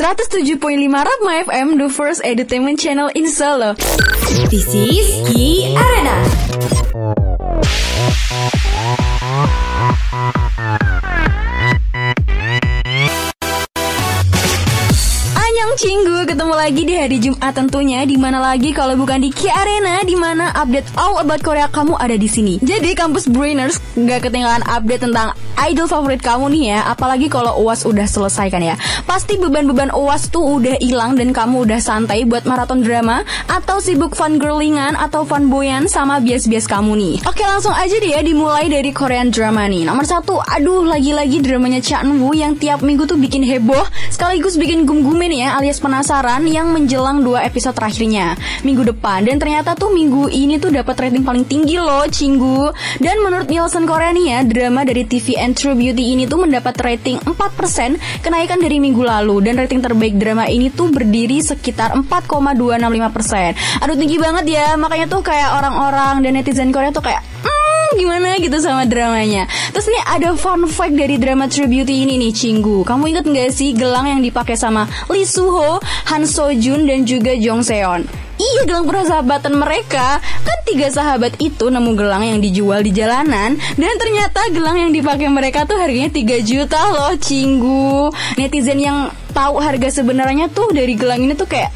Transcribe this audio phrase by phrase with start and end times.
[0.00, 3.74] 107.5 Rapma FM, the first entertainment channel in Solo.
[3.74, 6.24] This is Ki Arena.
[16.60, 20.52] Lagi di hari Jumat tentunya di mana lagi kalau bukan di Ki Arena di mana
[20.52, 22.60] update all about Korea kamu ada di sini.
[22.60, 25.32] Jadi kampus Brainers nggak ketinggalan update tentang
[25.64, 28.76] idol favorit kamu nih ya, apalagi kalau UAS udah selesai kan ya.
[29.08, 34.12] Pasti beban-beban UAS tuh udah hilang dan kamu udah santai buat maraton drama atau sibuk
[34.12, 37.14] fun girlingan atau fun boyan sama bias-bias kamu nih.
[37.24, 39.88] Oke langsung aja deh ya dimulai dari Korean drama nih.
[39.88, 44.60] Nomor satu, aduh lagi-lagi dramanya Cha Eun Woo yang tiap minggu tuh bikin heboh sekaligus
[44.60, 48.34] bikin gum-gumin ya alias penasaran yang menjelang dua episode terakhirnya.
[48.66, 52.74] Minggu depan dan ternyata tuh minggu ini tuh dapat rating paling tinggi loh Cinggu.
[52.98, 56.74] Dan menurut Nielsen Korea nih ya drama dari TV and True Beauty ini tuh mendapat
[56.82, 59.46] rating 4% kenaikan dari minggu lalu.
[59.46, 64.74] Dan rating terbaik drama ini tuh berdiri sekitar 4,265% aduh tinggi banget ya.
[64.74, 67.29] Makanya tuh kayak orang-orang dan netizen Korea tuh kayak "Hmm,
[67.98, 69.46] gimana gitu sama dramanya.
[69.74, 72.86] Terus nih ada fun fact dari drama True ini nih Cinggu.
[72.86, 77.34] Kamu inget nggak sih gelang yang dipakai sama Lee Suho, Han So Jun dan juga
[77.34, 78.06] Jong Seon?
[78.40, 83.94] Iya gelang persahabatan mereka Kan tiga sahabat itu nemu gelang yang dijual di jalanan Dan
[84.00, 88.08] ternyata gelang yang dipakai mereka tuh harganya 3 juta loh Cinggu
[88.40, 91.68] Netizen yang tahu harga sebenarnya tuh dari gelang ini tuh kayak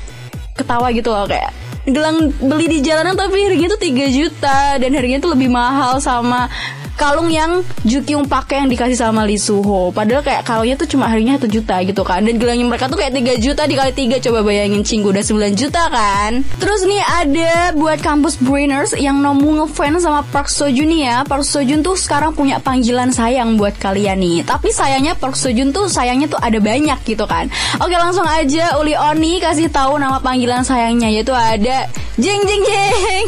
[0.56, 1.52] ketawa gitu loh kayak
[1.84, 6.48] gelang beli di jalanan tapi harganya tuh 3 juta dan harganya tuh lebih mahal sama
[6.94, 9.90] kalung yang Jukyung pakai yang dikasih sama Lee Suho.
[9.90, 12.22] Padahal kayak kalungnya tuh cuma harganya 1 juta gitu kan.
[12.22, 15.82] Dan gelangnya mereka tuh kayak 3 juta dikali 3 coba bayangin cinggu udah 9 juta
[15.90, 16.46] kan.
[16.62, 21.26] Terus nih ada buat kampus Brainers yang nomu ngefans sama Park Sojun ya.
[21.26, 24.46] Park Sojun tuh sekarang punya panggilan sayang buat kalian nih.
[24.46, 27.50] Tapi sayangnya Park Sojun tuh sayangnya tuh ada banyak gitu kan.
[27.82, 33.26] Oke langsung aja Uli Oni kasih tahu nama panggilan sayangnya yaitu ada Jeng Jeng Jeng.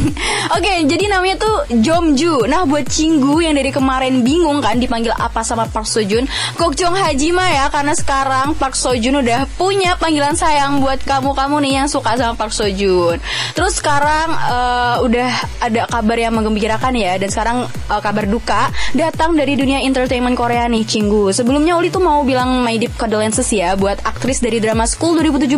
[0.55, 2.47] Oke, jadi namanya tuh Jomju.
[2.47, 6.29] Nah, buat Cinggu yang dari kemarin bingung kan dipanggil apa sama Park Sojun,
[6.61, 11.89] Gokjong Hajima ya karena sekarang Park Sojun udah punya panggilan sayang buat kamu-kamu nih yang
[11.89, 13.17] suka sama Park Sojun.
[13.57, 15.31] Terus sekarang eh, udah
[15.65, 20.69] ada kabar yang menggembirakan ya dan sekarang eh, kabar duka datang dari dunia entertainment Korea
[20.69, 21.33] nih Cinggu.
[21.33, 25.57] Sebelumnya Uli tuh mau bilang my deep condolences ya buat aktris dari drama School 2017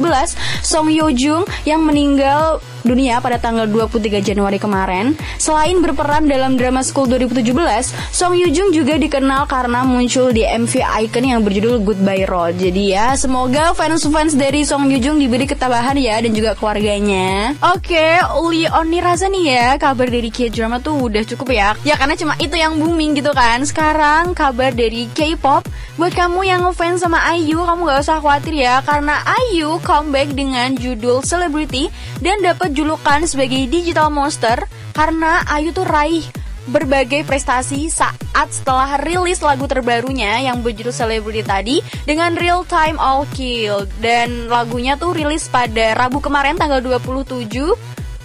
[0.63, 5.19] Song Yo Jung yang meninggal dunia pada tanggal 23 Januari kemarin.
[5.39, 10.73] Selain berperan dalam drama School 2017, Song Yoo Jung juga dikenal karena muncul di MV
[11.07, 12.59] Icon yang berjudul Goodbye Road.
[12.59, 17.55] Jadi ya, semoga fans-fans dari Song Yoo Jung diberi ketabahan ya dan juga keluarganya.
[17.75, 21.73] Oke, Uli Oni rasa nih ya, kabar dari K-drama tuh udah cukup ya.
[21.87, 23.63] Ya karena cuma itu yang booming gitu kan.
[23.63, 25.67] Sekarang kabar dari K-pop
[25.99, 29.19] Buat kamu yang ngefans sama IU, kamu gak usah khawatir ya Karena
[29.51, 31.91] IU comeback dengan judul Celebrity
[32.23, 36.25] Dan dapat julukan sebagai Digital Monster Karena IU tuh raih
[36.69, 43.25] berbagai prestasi saat setelah rilis lagu terbarunya yang berjudul Celebrity tadi dengan Real Time All
[43.33, 43.89] Kill.
[43.99, 47.49] Dan lagunya tuh rilis pada Rabu kemarin tanggal 27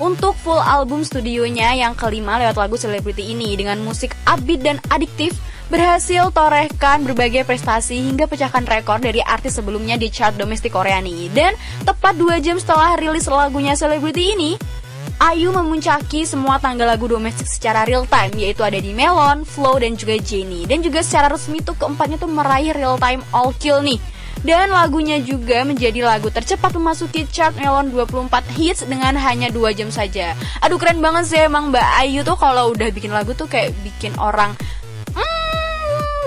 [0.04, 5.40] untuk full album studionya yang kelima lewat lagu Celebrity ini dengan musik upbeat dan adiktif
[5.72, 11.32] berhasil torehkan berbagai prestasi hingga pecahkan rekor dari artis sebelumnya di chart domestik Korea nih.
[11.32, 11.56] Dan
[11.88, 14.52] tepat 2 jam setelah rilis lagunya Celebrity ini,
[15.24, 19.96] Ayu memuncaki semua tanggal lagu domestik secara real time yaitu ada di Melon, Flow dan
[19.96, 20.68] juga Jennie.
[20.68, 24.02] Dan juga secara resmi tuh keempatnya tuh meraih real time all kill nih.
[24.44, 28.28] Dan lagunya juga menjadi lagu tercepat memasuki chart Melon 24
[28.60, 30.36] hits dengan hanya 2 jam saja.
[30.60, 34.12] Aduh keren banget sih emang Mbak Ayu tuh kalau udah bikin lagu tuh kayak bikin
[34.20, 34.52] orang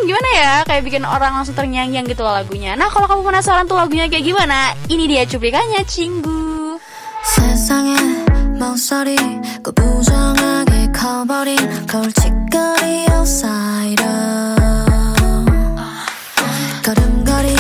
[0.06, 2.74] gimana ya kayak bikin orang langsung ternyanyi gitu loh lagunya.
[2.74, 6.80] Nah kalau kamu penasaran tuh lagunya kayak gimana, ini dia cuplikannya Cinggu.
[7.22, 7.94] 세상에
[8.58, 9.16] 멍소리
[9.62, 14.58] 그 부정하게 커버린 걸칫거리 outsider
[16.82, 17.54] 걸음걸이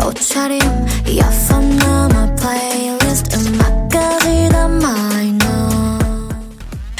[0.00, 0.60] 옷차림
[1.06, 6.08] 이어폰 넘어 플레이리스트 음악까지 다 minor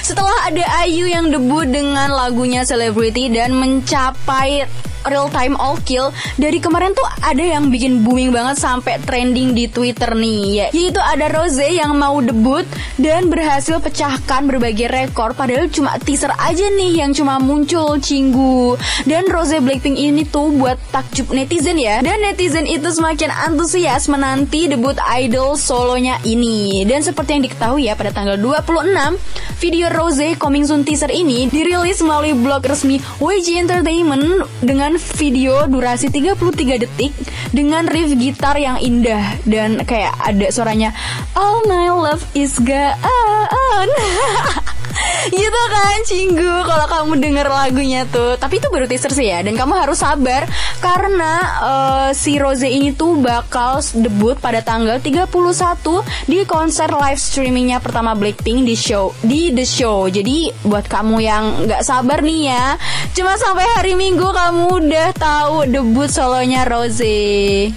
[0.04, 1.57] Setelah ada Ayu yang debut
[1.99, 4.63] dengan lagunya Celebrity dan mencapai
[5.07, 6.11] real time all kill.
[6.35, 10.99] Dari kemarin tuh ada yang bikin booming banget sampai trending di Twitter nih ya, yaitu
[10.99, 12.65] ada Rose yang mau debut
[12.99, 18.75] dan berhasil pecahkan berbagai rekor padahal cuma teaser aja nih yang cuma muncul cinggu.
[19.05, 22.01] Dan Rose Blackpink ini tuh buat takjub netizen ya.
[22.03, 26.83] Dan netizen itu semakin antusias menanti debut idol solonya ini.
[26.87, 29.19] Dan seperti yang diketahui ya pada tanggal 26
[29.59, 35.69] video Rose Coming Soon teaser ini dirilis melalui blog resmi YG Entertainment dengan dengan video
[35.69, 37.13] durasi 33 detik
[37.53, 40.89] dengan riff gitar yang indah dan kayak ada suaranya
[41.37, 42.97] All my love is gone.
[45.29, 46.53] gitu kan Cinggu.
[46.65, 48.35] Kalau kamu denger lagunya tuh.
[48.39, 49.43] Tapi itu baru teaser sih ya.
[49.43, 50.47] Dan kamu harus sabar.
[50.79, 55.29] Karena uh, si Rose ini tuh bakal debut pada tanggal 31
[56.25, 60.07] di konser live streamingnya pertama Blackpink di show di The Show.
[60.09, 62.65] Jadi buat kamu yang nggak sabar nih ya.
[63.13, 67.69] Cuma sampai hari Minggu kamu udah tahu debut solonya Rose.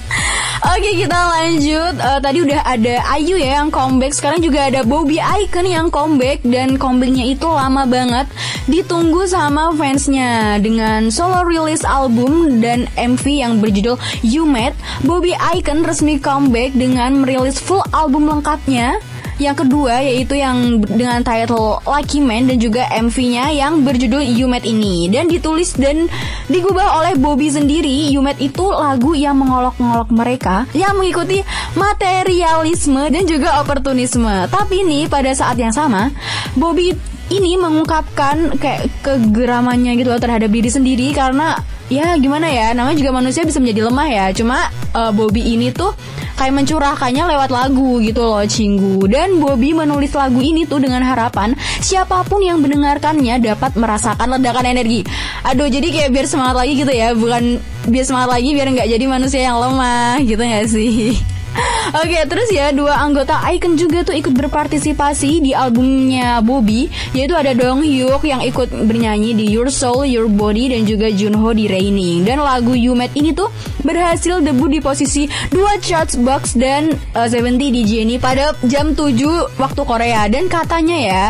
[0.62, 1.94] Oke kita lanjut.
[1.99, 4.15] Uh, Tadi udah ada Ayu ya yang comeback.
[4.15, 6.38] Sekarang juga ada Bobby Icon yang comeback.
[6.47, 8.26] Dan comebacknya itu lama banget
[8.70, 14.78] Ditunggu sama fansnya Dengan solo release album dan MV yang berjudul You Met.
[15.02, 19.02] Bobby Icon resmi comeback dengan merilis full album lengkapnya
[19.43, 24.62] yang kedua yaitu yang dengan title Lucky Man dan juga MV-nya yang berjudul You Met
[24.62, 26.06] ini dan ditulis dan
[26.47, 28.09] digubah oleh Bobby sendiri.
[28.15, 31.43] You Met itu lagu yang mengolok-ngolok mereka yang mengikuti
[31.75, 34.47] materialisme dan juga oportunisme.
[34.47, 36.15] Tapi ini pada saat yang sama
[36.55, 36.94] Bobby
[37.33, 41.56] ini mengungkapkan kayak kegeramannya gitu terhadap diri sendiri karena
[41.93, 42.73] ya gimana ya?
[42.73, 44.27] Namanya juga manusia bisa menjadi lemah ya.
[44.33, 45.93] Cuma uh, Bobby ini tuh
[46.41, 49.05] kayak mencurahkannya lewat lagu gitu loh Cinggu.
[49.09, 51.53] Dan Bobby menulis lagu ini tuh dengan harapan
[51.85, 55.05] siapa pun yang mendengarkannya dapat merasakan ledakan energi.
[55.44, 57.12] Aduh jadi kayak biar semangat lagi gitu ya.
[57.12, 61.19] Bukan biar semangat lagi biar nggak jadi manusia yang lemah gitu gak sih
[61.90, 67.34] Oke, okay, terus ya dua anggota Icon juga tuh ikut berpartisipasi di albumnya Bobby, yaitu
[67.34, 71.67] ada Dong Hyuk yang ikut bernyanyi di Your Soul, Your Body dan juga Junho di
[71.67, 72.23] Raining.
[72.23, 73.50] Dan lagu You Met ini tuh
[73.82, 79.58] berhasil debut di posisi dua charts box dan uh, 70 di Jenny pada jam 7
[79.58, 80.31] waktu Korea.
[80.31, 81.25] Dan katanya ya,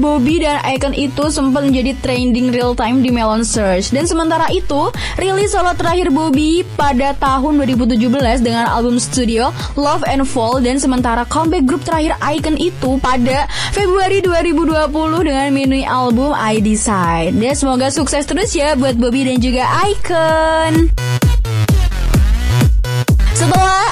[0.00, 3.92] Bobby dan Icon itu sempat menjadi trending real time di Melon Search.
[3.92, 4.88] Dan sementara itu,
[5.20, 11.24] rilis solo terakhir Bobby pada tahun 2017 dengan album studio Love and Fall dan sementara
[11.26, 17.34] comeback grup terakhir Icon itu pada Februari 2020 dengan mini album I Decide.
[17.34, 21.07] Dan semoga sukses terus ya buat Bobby dan juga Icon.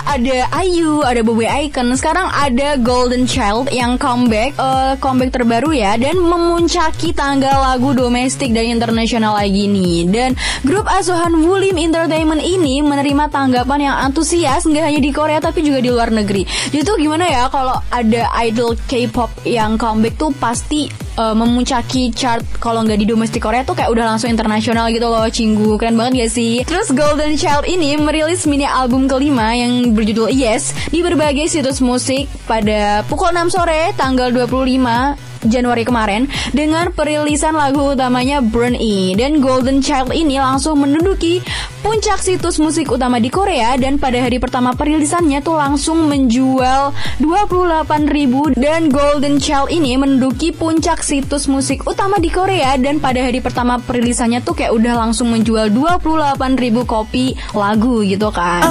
[0.07, 5.95] Ada Ayu, ada Bobby Icon, sekarang ada Golden Child yang comeback, uh, comeback terbaru ya,
[6.01, 10.09] dan memuncaki tangga lagu domestik dan internasional lagi nih.
[10.09, 10.31] Dan
[10.65, 15.85] grup asuhan Wulim Entertainment ini menerima tanggapan yang antusias nggak hanya di Korea tapi juga
[15.85, 16.49] di luar negeri.
[16.73, 22.45] Jadi tuh gimana ya kalau ada idol K-pop yang comeback tuh pasti uh, memuncaki chart
[22.61, 25.77] kalau nggak di domestik Korea tuh kayak udah langsung internasional gitu loh cinggu.
[25.81, 26.63] Keren banget gak sih?
[26.65, 32.29] Terus Golden Child ini merilis mini album kelima yang berjudul Yes di berbagai situs musik
[32.47, 39.13] pada pukul 6 sore tanggal 25 Januari kemarin dengan perilisan lagu utamanya Burn E.
[39.19, 41.45] Dan Golden Child ini langsung menduduki
[41.85, 46.91] puncak situs musik utama di Korea dan pada hari pertama perilisannya tuh langsung menjual
[47.23, 53.39] 28.000 dan Golden Child ini menduduki puncak situs musik utama di Korea dan pada hari
[53.39, 58.67] pertama perilisannya tuh kayak udah langsung menjual 28.000 kopi lagu gitu kan.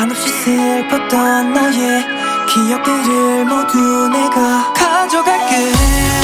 [0.00, 2.06] 한없이 슬펐던 너의
[2.48, 6.19] 기억들을 모두 내가 가져갈게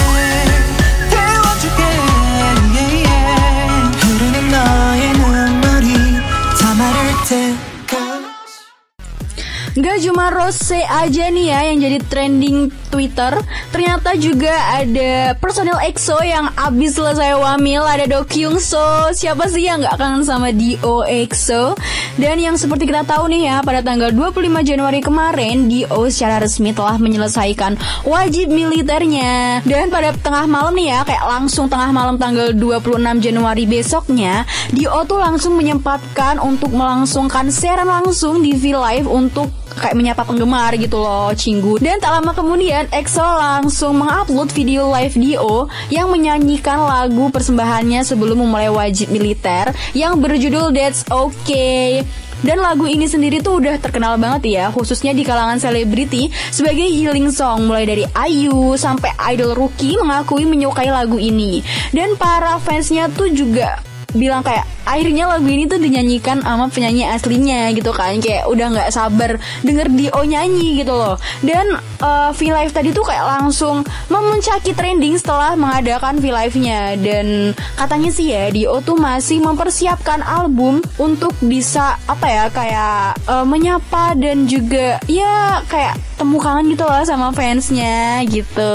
[9.76, 13.36] Gak cuma Rose aja nih ya yang jadi trending Twitter.
[13.68, 19.12] Ternyata juga ada personil EXO yang abis selesai wamil Ada Do Kyung So.
[19.12, 21.76] Siapa sih yang gak kangen sama Dio EXO?
[22.16, 26.72] Dan yang seperti kita tahu nih ya Pada tanggal 25 Januari kemarin Dio secara resmi
[26.72, 27.76] telah menyelesaikan
[28.08, 29.60] wajib militernya.
[29.68, 35.04] Dan pada tengah malam nih ya Kayak langsung tengah malam tanggal 26 Januari besoknya Dio
[35.04, 41.30] tuh langsung menyempatkan untuk melangsungkan siaran langsung di V-Live untuk kayak menyapa penggemar gitu loh
[41.36, 41.78] Cinggu.
[41.78, 48.42] Dan tak lama kemudian EXO langsung mengupload video live Dio yang menyanyikan lagu persembahannya sebelum
[48.42, 52.02] memulai wajib militer yang berjudul That's Okay.
[52.44, 57.32] Dan lagu ini sendiri tuh udah terkenal banget ya, khususnya di kalangan selebriti sebagai healing
[57.32, 57.64] song.
[57.64, 61.64] Mulai dari Ayu sampai idol rookie mengakui menyukai lagu ini.
[61.96, 63.80] Dan para fansnya tuh juga
[64.16, 68.18] bilang kayak akhirnya lagu ini tuh dinyanyikan sama penyanyi aslinya gitu kan.
[68.18, 71.20] Kayak udah nggak sabar denger Dio nyanyi gitu loh.
[71.44, 76.96] Dan uh, V Live tadi tuh kayak langsung memuncaki trending setelah mengadakan V Live-nya.
[76.96, 83.44] Dan katanya sih ya Dio tuh masih mempersiapkan album untuk bisa apa ya kayak uh,
[83.44, 88.72] menyapa dan juga ya kayak temu kangen gitu loh sama fansnya gitu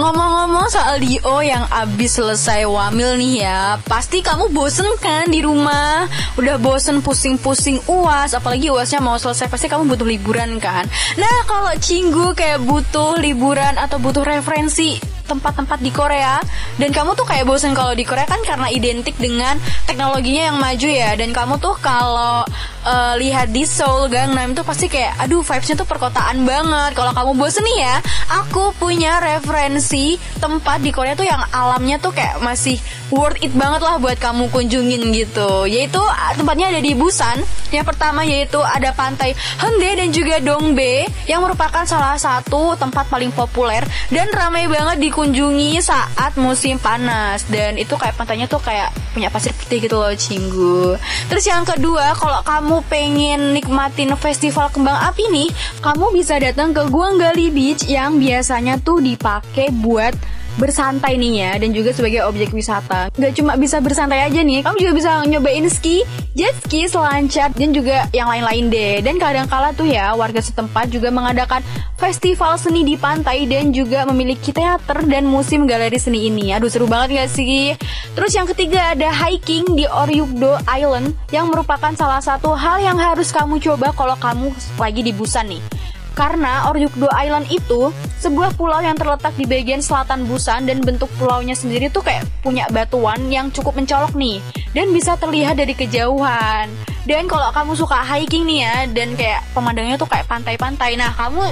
[0.00, 6.08] Ngomong-ngomong soal Dio yang abis selesai wamil nih ya Pasti kamu bosen kan di rumah?
[6.40, 10.88] Udah bosen pusing-pusing uas Apalagi uasnya mau selesai Pasti kamu butuh liburan kan?
[11.20, 14.96] Nah kalau Cinggu kayak butuh liburan Atau butuh referensi
[15.30, 16.42] tempat-tempat di Korea
[16.74, 20.88] dan kamu tuh kayak bosen kalau di Korea kan karena identik dengan teknologinya yang maju
[20.90, 22.42] ya dan kamu tuh kalau
[22.84, 26.96] uh, lihat di Seoul Gangnam tuh pasti kayak aduh vibesnya tuh perkotaan banget.
[26.96, 27.96] Kalau kamu bosen nih ya
[28.42, 32.80] aku punya referensi tempat di Korea tuh yang alamnya tuh kayak masih
[33.12, 35.68] worth it banget lah buat kamu kunjungin gitu.
[35.68, 36.00] Yaitu
[36.36, 37.42] tempatnya ada di Busan.
[37.70, 39.30] Yang pertama yaitu ada pantai
[39.62, 45.08] Hende dan juga Dongbae yang merupakan salah satu tempat paling populer dan ramai banget di
[45.10, 47.42] dikunjungi saat musim panas.
[47.50, 50.94] Dan itu kayak pantainya tuh kayak punya pasir putih gitu loh Cinggu.
[51.26, 55.50] Terus yang kedua, kalau kamu pengen nikmatin festival kembang api nih,
[55.82, 60.14] kamu bisa datang ke Guanggali Beach yang biasanya tuh dipakai buat
[60.58, 63.12] bersantai nih ya dan juga sebagai objek wisata.
[63.14, 66.02] Gak cuma bisa bersantai aja nih, kamu juga bisa nyobain ski,
[66.34, 68.94] jet ski, selancar dan juga yang lain-lain deh.
[69.04, 71.62] Dan kadang kala tuh ya warga setempat juga mengadakan
[72.00, 76.50] festival seni di pantai dan juga memiliki teater dan musim galeri seni ini.
[76.56, 77.76] Aduh seru banget gak sih?
[78.16, 83.30] Terus yang ketiga ada hiking di Oryugdo Island yang merupakan salah satu hal yang harus
[83.30, 84.48] kamu coba kalau kamu
[84.80, 85.79] lagi di Busan nih.
[86.14, 91.56] Karena Oryukdo Island itu sebuah pulau yang terletak di bagian selatan Busan dan bentuk pulaunya
[91.56, 94.42] sendiri tuh kayak punya batuan yang cukup mencolok nih
[94.76, 96.68] dan bisa terlihat dari kejauhan.
[97.08, 101.00] Dan kalau kamu suka hiking nih ya dan kayak pemandangannya tuh kayak pantai-pantai.
[101.00, 101.42] Nah, kamu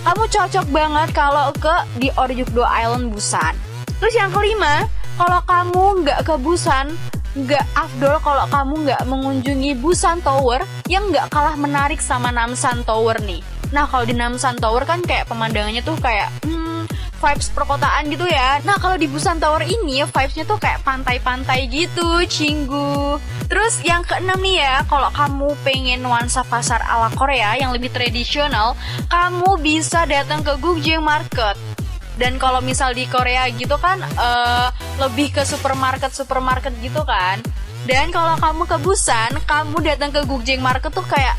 [0.00, 3.52] kamu cocok banget kalau ke di Oryukdo Island Busan.
[4.00, 4.88] Terus yang kelima,
[5.20, 6.96] kalau kamu nggak ke Busan,
[7.36, 13.20] nggak afdol kalau kamu nggak mengunjungi Busan Tower yang nggak kalah menarik sama Namsan Tower
[13.20, 13.59] nih.
[13.70, 18.58] Nah kalau di Namsan Tower kan kayak pemandangannya tuh kayak hmm, vibes perkotaan gitu ya.
[18.66, 23.20] Nah kalau di Busan Tower ini vibesnya tuh kayak pantai-pantai gitu, cinggu.
[23.46, 28.74] Terus yang keenam nih ya, kalau kamu pengen nuansa pasar ala Korea yang lebih tradisional,
[29.10, 31.54] kamu bisa datang ke Gugjeng Market.
[32.20, 34.68] Dan kalau misal di Korea gitu kan uh,
[35.00, 37.40] lebih ke supermarket supermarket gitu kan.
[37.88, 41.32] Dan kalau kamu ke Busan, kamu datang ke Gugjeng Market tuh kayak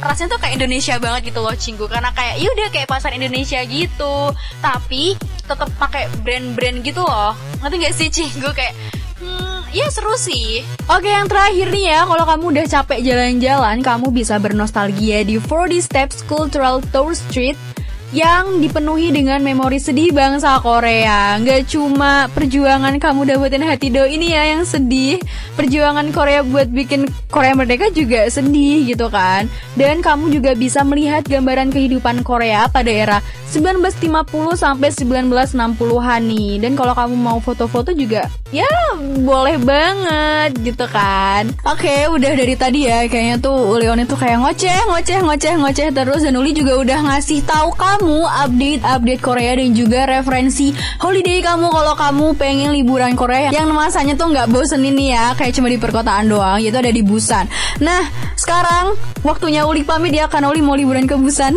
[0.00, 1.84] rasanya tuh kayak Indonesia banget gitu loh Cinggu.
[1.86, 4.32] Karena kayak yaudah kayak pasar Indonesia gitu.
[4.60, 7.36] Tapi tetap pakai brand-brand gitu loh.
[7.60, 8.50] Ngerti gak sih Cinggu?
[8.52, 8.74] Kayak
[9.20, 10.64] Hmm, ya seru sih.
[10.88, 15.84] Oke, yang terakhir nih ya, kalau kamu udah capek jalan-jalan, kamu bisa bernostalgia di 40
[15.84, 17.60] Steps Cultural Tour Street
[18.10, 21.38] yang dipenuhi dengan memori sedih bangsa Korea.
[21.38, 25.22] Gak cuma perjuangan kamu dapetin hati do ini ya yang sedih,
[25.54, 29.46] perjuangan Korea buat bikin Korea merdeka juga sedih gitu kan.
[29.78, 33.18] Dan kamu juga bisa melihat gambaran kehidupan Korea pada era
[33.54, 34.26] 1950
[34.58, 36.50] sampai 1960-an nih.
[36.66, 38.68] Dan kalau kamu mau foto-foto juga ya
[39.22, 41.48] boleh banget gitu kan.
[41.62, 46.20] Oke, udah dari tadi ya kayaknya tuh Leon itu kayak ngoceh, ngoceh, ngoceh, ngoceh terus
[46.26, 51.68] dan Uli juga udah ngasih tahu kamu kamu update-update Korea dan juga referensi holiday kamu
[51.68, 55.76] kalau kamu pengen liburan Korea yang masanya tuh nggak bosen ini ya kayak cuma di
[55.76, 57.44] perkotaan doang yaitu ada di Busan.
[57.84, 58.08] Nah
[58.40, 61.52] sekarang waktunya Uli pamit ya karena Uli mau liburan ke Busan.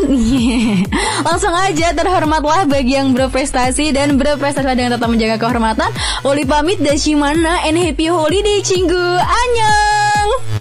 [1.28, 5.96] Langsung aja terhormatlah bagi yang berprestasi dan berprestasi dengan tetap menjaga kehormatan.
[6.28, 9.00] Uli pamit Dashimana and happy holiday, Cinggu.
[9.24, 10.53] Annyeong!